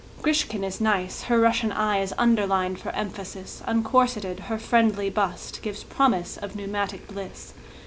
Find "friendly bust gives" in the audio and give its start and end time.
4.57-5.83